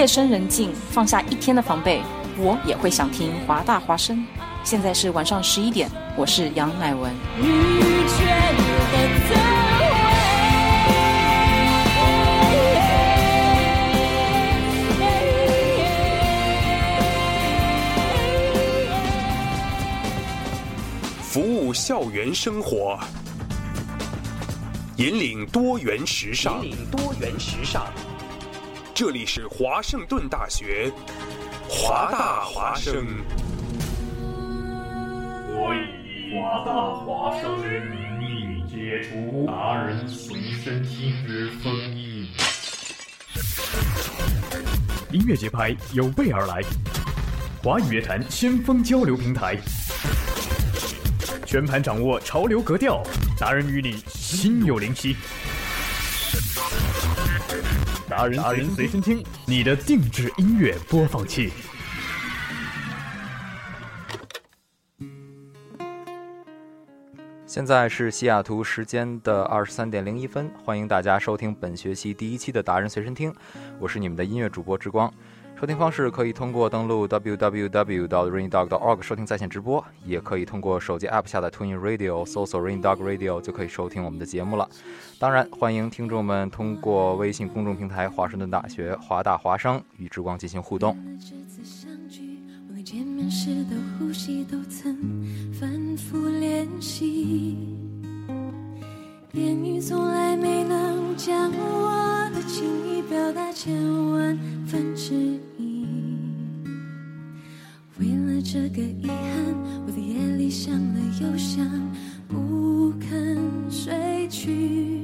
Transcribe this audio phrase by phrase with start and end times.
[0.00, 2.00] 夜深人静，放下一天的防备，
[2.38, 4.26] 我也会想听华大华声。
[4.64, 7.14] 现在是晚上十一点，我是杨乃文。
[21.20, 22.98] 服务校园生活，
[24.96, 26.64] 引领多元时尚。
[26.64, 27.84] 引领多元时尚。
[29.00, 30.92] 这里是华盛顿大学，
[31.66, 33.06] 华大华生。
[35.48, 42.28] 我以华大华生之名义解除达人随身听之封印。
[45.10, 46.60] 音乐节拍有备而来，
[47.62, 49.56] 华语乐坛先锋交流平台，
[51.46, 53.02] 全盘掌握潮流格调，
[53.38, 55.16] 达人与你心有灵犀。
[58.10, 61.52] 达人达人随身听，你的定制音乐播放器。
[67.46, 73.32] 现在是西雅图时间的二十三点零一分，欢迎大家收听本学期第一期的达人随身听，
[73.78, 75.12] 我是你们的音乐主播之光。
[75.60, 78.08] 收听方式可以通过登录 www.
[78.08, 78.66] 到 raindog.
[78.68, 84.66] org 收听在线直播，也可以通过手机 App 下载 Tune Radio，搜索 Raindog Radio 就可以收听我们的节目了。
[85.18, 90.96] 当然，欢迎听众们通过微信公众平台华盛顿大学华大华商与之光进行互动。
[99.32, 103.76] 言语从来没能将我的情意表达千
[104.10, 104.36] 万
[104.66, 105.38] 分之。
[108.00, 109.54] 为了这个遗憾，
[109.86, 111.66] 我在夜里想了又想，
[112.26, 113.38] 不肯
[113.70, 115.02] 睡去。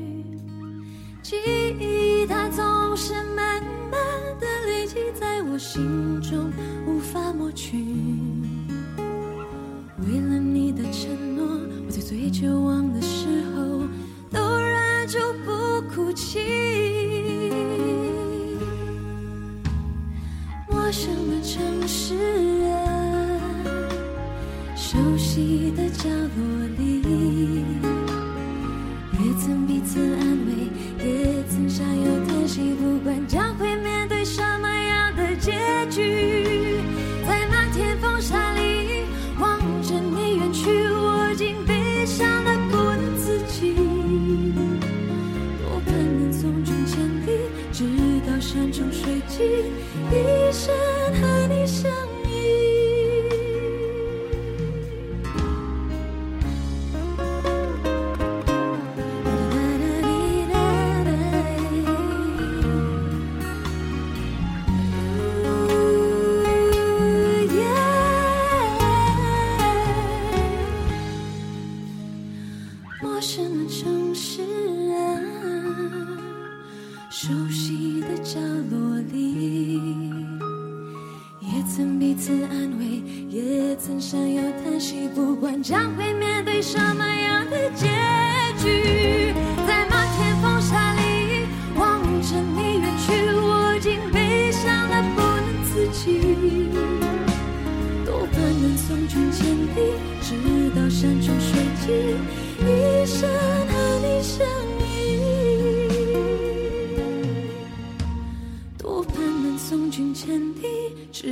[1.23, 1.37] 记
[1.79, 4.01] 忆它总是慢慢
[4.41, 6.51] 的累积在我心中。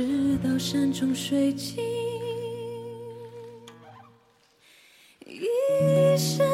[0.05, 1.83] 直到山穷水尽，
[5.25, 6.47] 一生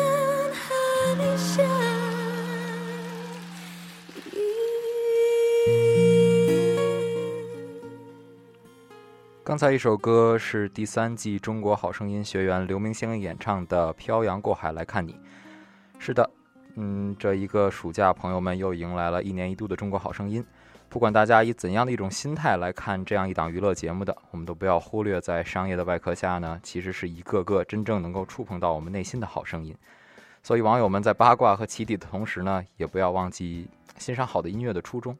[0.53, 0.73] 和
[1.17, 1.65] 你相
[4.31, 4.39] 依。
[9.43, 15.11] 刚才一首歌是第三季中国好声音学员刘明星演唱的《漂洋过海来看你》。
[15.99, 16.31] 是的，
[16.75, 20.41] 嗯，这一个暑假，朋友们又迎来了一年一度的中国好声音。
[20.91, 29.73] 不管大家以怎样的一种心态来看这样一档娱乐节目的，我们都不要忽略，在商业的外壳下呢，其实是一个个真正能够触碰到我们内心的好声音。
[30.43, 35.17] 所以，网友们在八卦和起底的同时呢，也不要忘记欣赏好的音乐的初衷。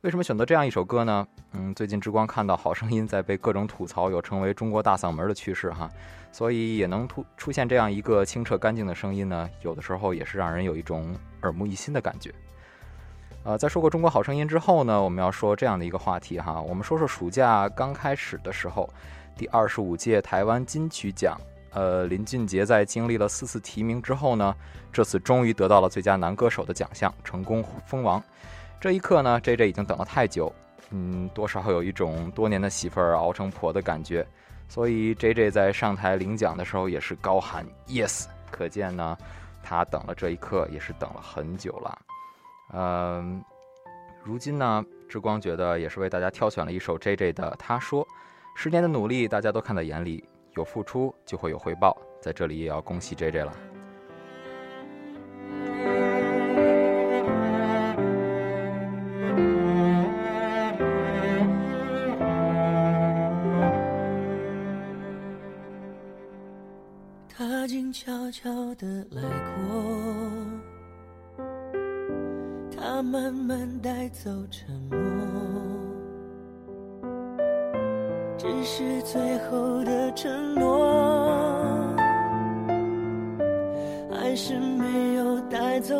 [0.00, 1.24] 为什么选择这样一首歌呢？
[1.52, 5.88] 嗯，最近之光看到《好声音》在被各种吐槽有成为中国大嗓门的趋势哈，
[6.32, 12.34] 所以也能突出现这样一个清澈干净的声音呢，有的时候也是让人有一种耳目一新的感觉。
[13.46, 18.90] 呃在说过中国好声音之后呢我们要说这样的一个话题哈我们说说暑假刚开始的时候
[19.38, 21.40] 第二十五届台湾金曲奖
[21.70, 24.52] 呃林俊杰在经历了四次提名之后呢
[24.92, 28.20] 这次终于得到了最佳男歌手的奖项成功封王。
[28.80, 30.52] 这一刻呢 jj 已经等了太久
[30.90, 34.26] 嗯多少有一种多年的媳妇儿熬成婆的感觉
[34.68, 39.16] 所以 jj 在上台领奖的时候也是高喊 yes 可见呢
[39.62, 41.96] 他等了这一刻也是等了很久了
[42.72, 43.42] 嗯
[44.24, 48.06] 如今呢之光觉得也是为大家挑选了一首 jj 的他说
[48.56, 50.24] 十年的努力大家都看在眼里
[50.56, 51.96] 有付出就会有回报。
[52.26, 53.52] 在这里也要恭喜 jj 了。
[67.28, 70.25] 他静悄悄的来过。
[73.02, 74.96] 慢慢带走沉默。
[78.38, 81.94] 只是最后的承诺
[84.10, 85.94] 还是没有带走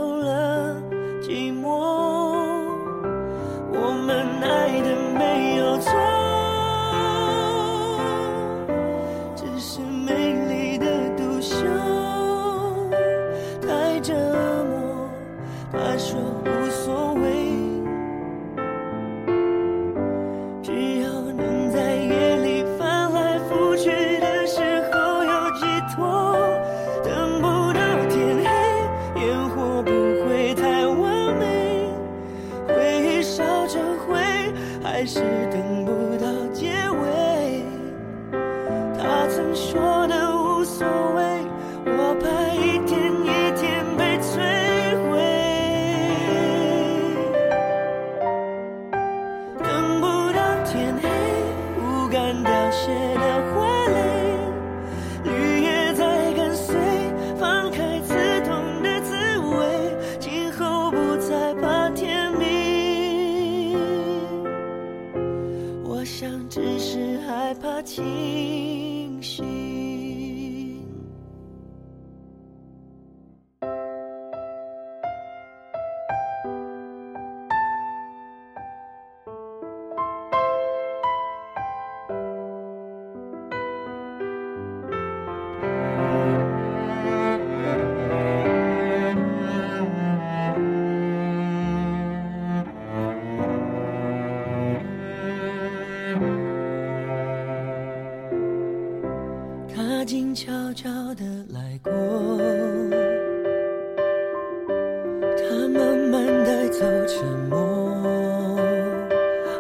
[105.37, 107.59] 他慢慢带走沉默。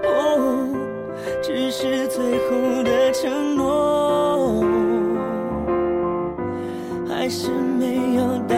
[0.04, 0.68] 哦，
[1.42, 4.64] 只是最后的承诺，
[7.08, 8.22] 还是没有。
[8.48, 8.55] 带。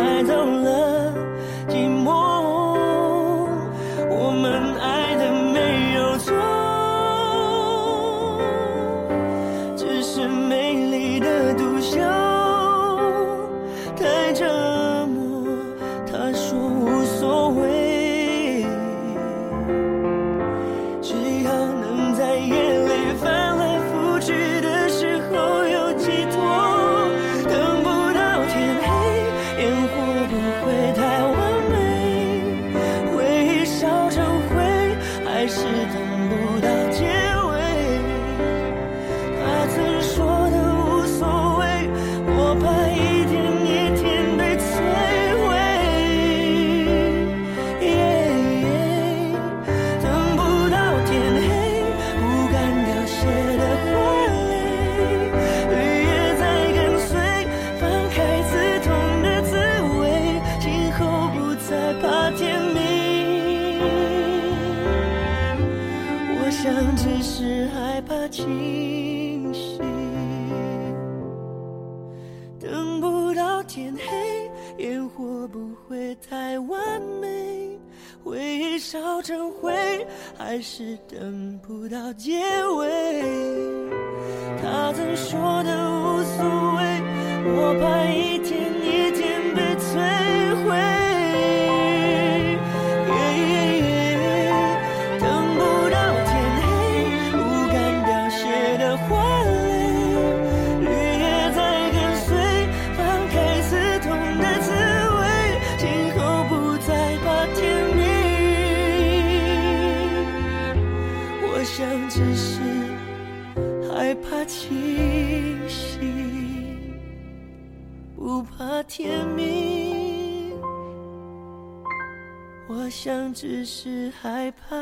[123.41, 124.75] 只是害怕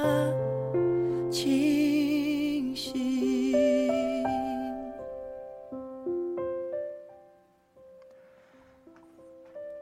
[1.31, 4.25] 清醒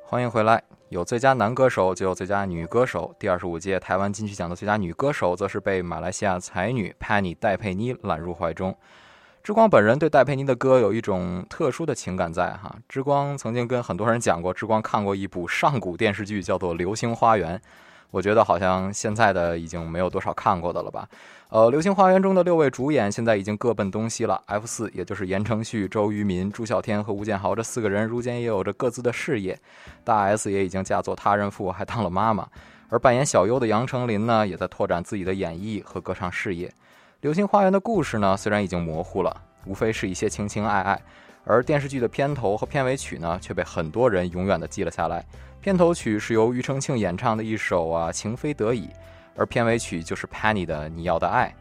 [0.02, 8.76] 欢迎回来有最佳男歌手就有最佳女歌手第二十五届台湾金曲奖的最佳女歌手则是被马来西亚才女 penny 戴佩妮揽入怀中。
[9.44, 17.62] 之光本人对戴佩妮的歌有一种特殊的情感在哈之光曾经跟很多人讲过之光看过一部上古电视剧叫做流星花园。
[18.14, 21.04] 我觉得好像现在的已经没有多少看过的了吧。
[21.48, 24.40] 呃，《流星花园》中的六位主演现在已经各奔东西了。
[24.46, 29.58] F 四，也就是言承旭、周渝民、朱孝天和吴建豪这四个人，如今也有着各自的事业。
[30.04, 32.46] 大 S 也已经嫁作他人妇，还当了妈妈。
[32.88, 36.68] 而扮演小优的杨丞琳呢，也在拓展自己的演艺和歌唱事业。
[37.20, 41.02] 《流星花园》的故事呢，虽然已经模糊了，无非是一些情情爱爱。
[41.44, 45.24] 而电视剧的片头和片尾曲呢，却被很多人永远的记了下来。
[45.60, 48.86] 片头曲是由庾澄庆演唱的一首啊《情非得已》，
[49.36, 51.54] 而片尾曲就是 Penny 的《你要的爱》。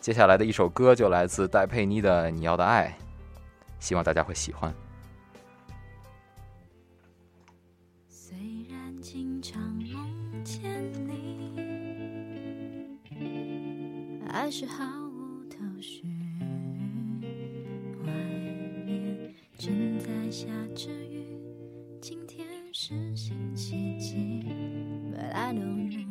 [0.00, 2.96] 接下来的一首歌就来自戴佩妮的《你要的爱》，
[3.78, 4.72] 希望大家会喜欢。
[8.08, 8.36] 虽
[8.70, 10.62] 然经常梦见
[11.06, 11.52] 你，
[14.30, 14.84] 还是毫
[19.66, 20.46] 正在下
[20.76, 21.26] 着雨，
[22.00, 24.14] 今天是星期几
[25.12, 26.06] ？But I don't know，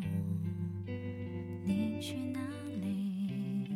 [1.63, 2.41] 你去哪
[2.81, 3.69] 里？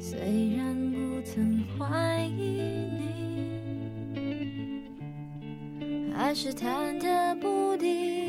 [0.00, 3.12] 虽然不曾怀疑你。
[6.14, 8.21] 还是忐忑不定。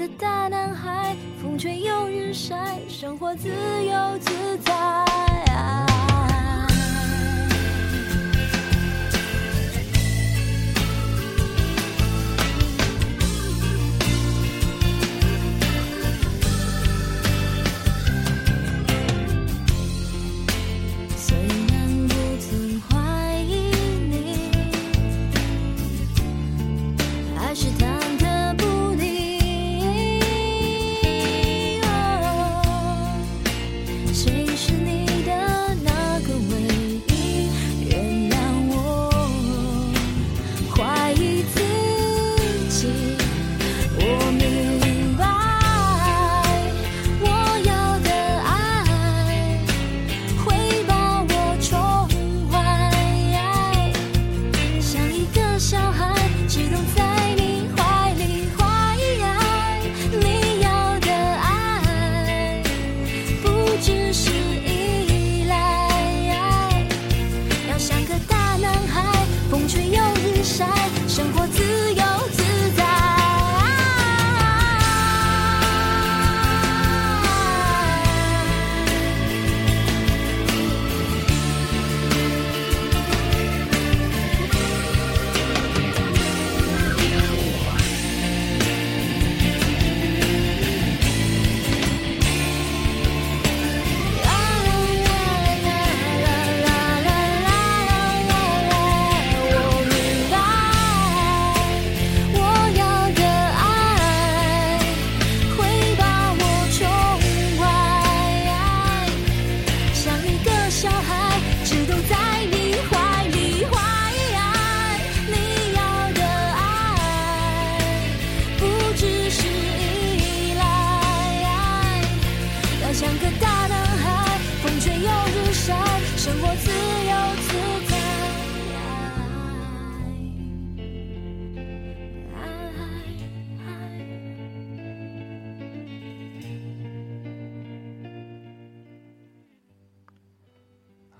[0.00, 4.49] 的大男孩，风吹又日晒，生活自由自在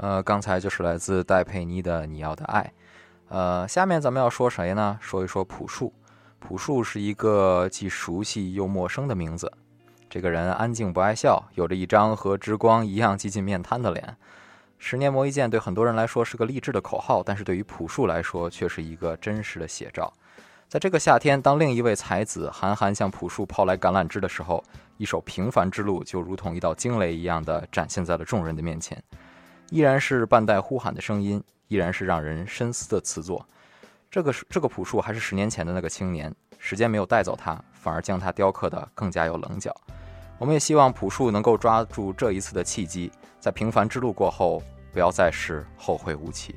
[0.03, 2.73] 呃，刚才就是来自戴佩妮的你要的爱。
[3.29, 4.99] 呃，下面咱们要说谁呢？
[4.99, 5.93] 说一说朴树。
[6.39, 9.53] 朴树是一个既熟悉又陌生的名字，
[10.09, 14.17] 这个人安静不爱笑，有着一张和之光一样接近面瘫的脸。
[14.79, 20.11] 十年磨一剑对很多人来说是个励志的口号，但是对于朴树来说却是一个真实的写照。
[20.67, 24.65] 在这个夏天，当另一位才子韩寒向朴树抛来橄榄枝的时候，
[24.97, 28.97] 一首《平凡之路》就如同一道惊雷一样地展现在了众人的面前。
[29.71, 33.45] 依然是半带呼喊的声音，依然是让人深思的词作。
[34.11, 39.75] 这个这个朴树还是十年前的那个青年，时间没有带走他，反而将他雕刻的更加有棱角。
[40.39, 44.63] 我们也希望朴树能够抓住这一次的契机，在平凡之路过后，
[44.93, 46.57] 不要再是后会无期。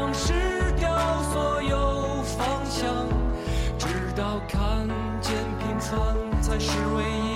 [6.41, 7.30] 才是唯一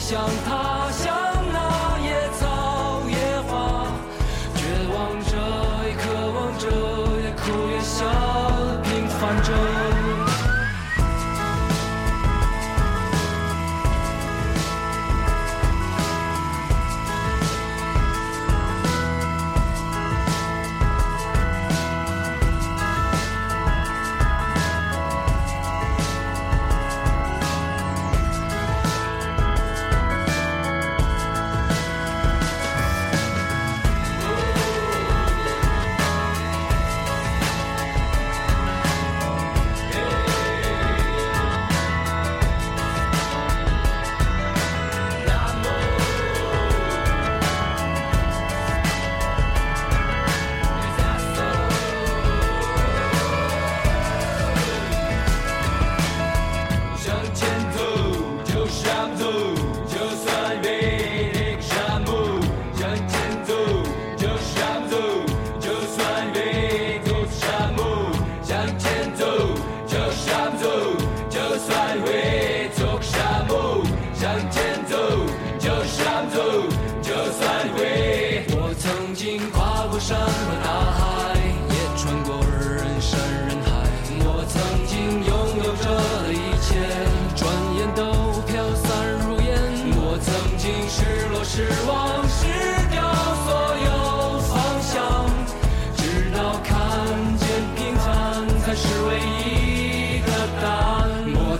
[0.00, 0.59] 想他。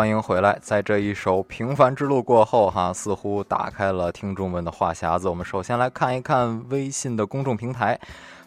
[0.00, 0.58] 欢迎回来！
[0.62, 5.28] 在这一首《平凡之路》过后，哈，似乎打开了听众们的话匣子。
[5.28, 8.00] 我们首先来看一看微信的公众平台，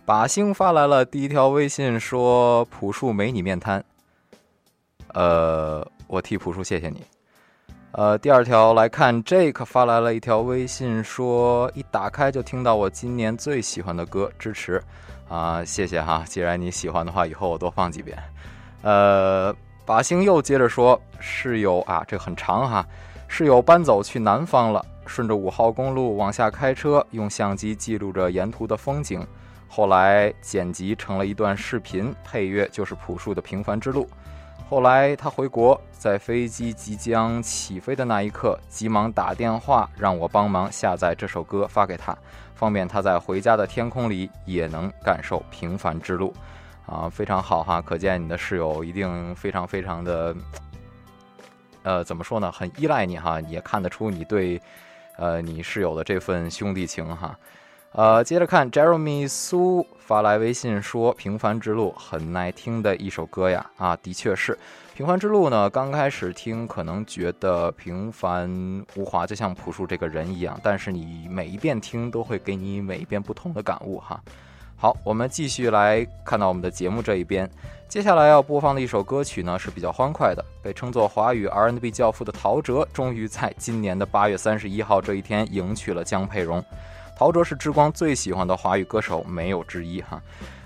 [0.03, 3.85] 把星发来了第一条微信，说：“朴树没你面瘫。”
[5.13, 7.05] 呃，我替朴树谢谢你。
[7.91, 14.81] 呃，第二条来看，Jake 发来了一条微信，说：“一打开就听到我今年最喜欢的歌，支持。”
[15.29, 16.23] 啊，谢谢哈！
[16.27, 18.17] 既然你喜欢的话，以后我多放几遍。
[18.81, 19.55] 呃。
[19.85, 22.85] 把星又接着说，室友啊，这很长哈。
[23.27, 29.25] 室友搬走去南方了，顺着五号公路往下开车，用相机记录着沿途的风景。
[29.67, 34.05] 后来剪辑成了一段视频，配乐就是朴树的《平凡之路》。
[34.69, 42.17] 后来他回国，在飞机即将起飞的那一刻，急忙打电话让我帮忙下载这首歌发给他，
[42.55, 46.29] 方便他在回家的天空里也能感受《平凡之路》。
[46.85, 47.81] 啊，非常好哈！
[47.81, 50.35] 可见你的室友一定非常非常的，
[51.83, 52.51] 呃，怎么说呢？
[52.51, 54.61] 很依赖你哈，也看得出你对，
[55.17, 57.37] 呃，你室友的这份兄弟情哈。
[57.93, 64.57] 呃，接着看，Jeremy 苏发来微信说：“平凡之路很耐听的一首歌呀。”啊，的确是，
[64.95, 68.49] 平凡之路呢，刚开始听可能觉得平凡
[68.95, 74.19] 无华，就像朴树这个人一样，但是你每一遍听都会给你每一遍不同的感悟哈。
[74.75, 77.49] 好，我们继续来看到我们的节目这一边。
[77.87, 86.63] 接下来要播放的一首歌曲呢是比较欢快的，被称作华语 R&B 教父的陶喆，终于在今年的八月三十一号这一天迎娶了江佩蓉。
[87.15, 90.21] 陶喆是之光最喜欢的华语歌手，没有之一哈。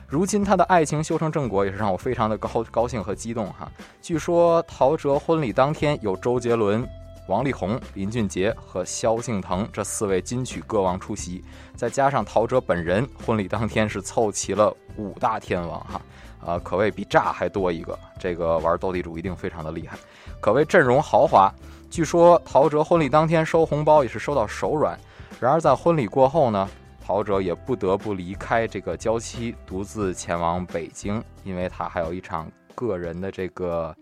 [0.07, 3.69] 如今他的爱情修成正果，也是让我非常的高高兴和激动哈。
[4.01, 6.87] 据说陶喆婚礼当天有周杰伦。
[7.27, 11.43] 王力宏、林俊杰和萧敬腾这四位金曲歌王出席，
[11.75, 16.01] 再加上陶喆本人，婚礼当天是凑齐了五大天王哈，
[16.45, 17.97] 啊，可谓比炸还多一个。
[18.17, 19.97] 这个玩斗地主一定非常的厉害，
[20.39, 21.51] 可谓阵容豪华。
[21.89, 24.97] 据说陶喆婚礼当天收红包也是收到手软。
[25.39, 26.67] 然而在婚礼过后呢，
[27.05, 33.95] 陶喆也不得不离开这个娇妻，独自前往北京，因为他还有一场个人的这个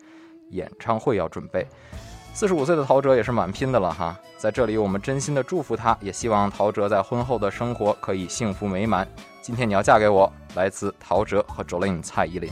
[0.52, 1.68] 演唱会要准备。
[2.36, 9.08] 四十五岁的陶喆也是蛮拼的了哈，在这里我们真心的祝福他，也希望陶喆在婚后的生活可以幸福美满。
[9.41, 12.52] 今天你要嫁给我，来自陶喆和 Jolin 蔡依林。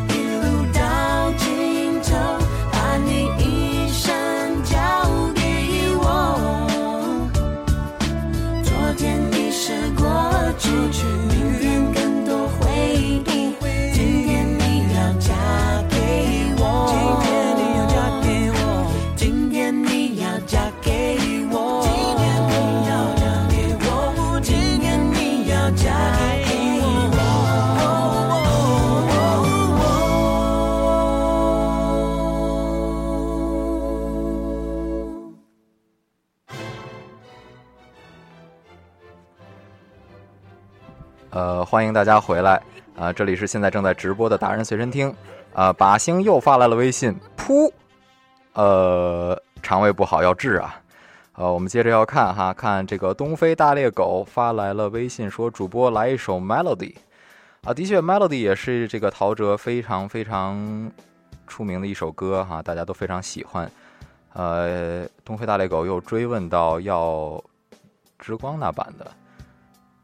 [9.71, 11.70] 是过去，
[41.41, 42.61] 呃，欢迎大家回来
[42.95, 45.11] 啊、这里是现在正在直播的达人随身听
[45.55, 47.71] 啊、把星又发来了微信，噗，
[48.53, 50.79] 呃，肠胃不好要治啊。
[51.33, 56.93] 呃，我们接着要看哈，看这个东非大猎狗发来了微信说，主播来一首 Melody
[57.63, 60.91] 啊，的确 Melody 也是这个陶喆非常非常
[61.47, 63.69] 出名的一首歌哈，大家都非常喜欢。
[64.33, 67.43] 呃，东非大猎狗又追问到要
[68.19, 69.11] 之光那版的。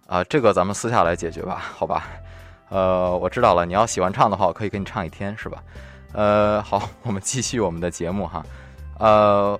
[0.08, 2.08] 啊，这个咱们私下来解决吧，好吧？
[2.70, 5.62] 呃，我知道了，你要喜欢唱的话，我可以给你唱一天，是吧？
[6.13, 8.46] 呃，好，我们继续我们的节目哈。
[9.00, 9.60] 呃，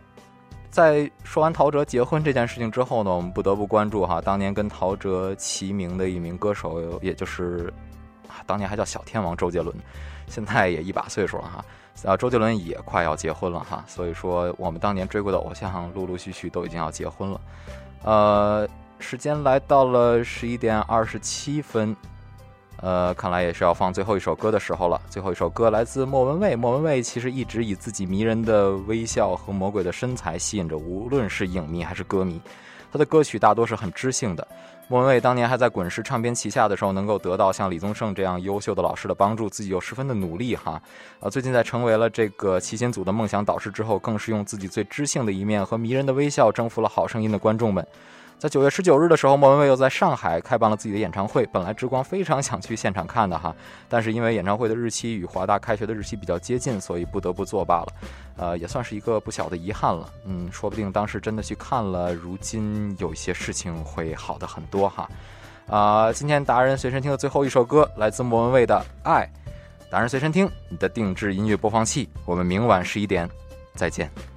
[0.69, 7.71] 在说完陶喆结婚这件事情之后呢，我们不得不关注哈，当年跟陶喆齐名的一名歌手，也就是
[8.27, 9.75] 啊，当年还叫小天王周杰伦，
[10.27, 11.65] 现在也一把岁数了哈。
[12.05, 17.41] 啊，周杰伦也快要结婚了哈，所以说我们当年追过的偶像，陆陆续续都已经要结婚了。
[18.03, 18.67] 呃，
[18.99, 21.95] 时间来到了十一点二十七分，
[22.81, 24.99] 呃，看来也是要放最后一首歌的时候了。
[25.10, 32.41] 最后一首歌来自莫文蔚，莫文蔚其实一直以自己迷人的微笑和魔鬼的身材吸引着无论是影迷还是歌迷。
[32.91, 34.47] 她的歌曲大多是很知性的。
[34.89, 40.81] 莫文蔚当年还在滚石唱片旗下的时候，能够得到像李宗盛这样优秀的老师的帮助，自己又十分的努力哈。
[41.19, 47.86] 啊，最近在成为了这个齐秦组的梦想导师之后，更是用自己最知性的一面和迷人的微笑征服了好声音的观众们。
[48.39, 51.43] 在九月十九日的时候，莫文蔚又在上海开办了自己的演唱会。
[51.47, 53.56] 本来之光非常想去现场看的哈，
[53.89, 57.88] 但是因为演唱会的日期与华大开学的日期比较接近，所以不得不作罢了。
[58.36, 60.08] 呃，也算是一个不小的遗憾了。
[60.26, 65.10] 嗯，说不定当时真的去看了，如今有一些事情会好的很多哈。
[65.65, 68.76] 啊、今天达人随身听的最后一首歌来自莫文蔚的
[69.10, 69.28] 《爱》，
[69.91, 72.08] 达人随身听你的定制音乐播放器。
[72.23, 73.28] 我们明晚十一点
[73.73, 74.37] 再见。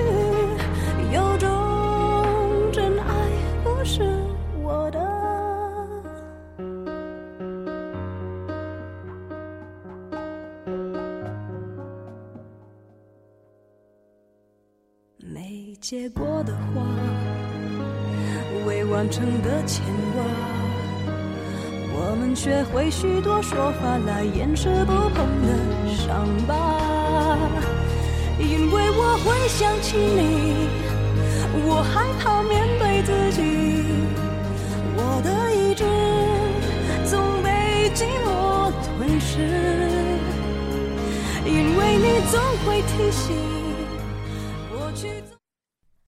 [15.91, 16.81] 没结果的话，
[18.65, 19.83] 未完成的牵
[20.15, 20.23] 挂，
[21.93, 25.49] 我们学会许多说法来掩饰不碰的
[25.93, 26.79] 伤疤。
[28.39, 30.69] 因为我会想起你，
[31.67, 33.41] 我害怕面对自己，
[34.95, 35.83] 我的意志
[37.05, 39.39] 总被寂寞吞噬，
[41.45, 43.60] 因为你总会提醒。